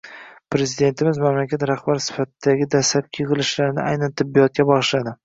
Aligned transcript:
Prezidentimiz 0.53 1.19
mamlakat 1.23 1.65
rahbari 1.71 2.01
sifatidagi 2.05 2.67
dastlabki 2.77 3.21
yigʻilishlarini 3.25 3.85
aynan 3.91 4.17
tibbiyotga 4.23 4.67
bagʻishladi. 4.73 5.15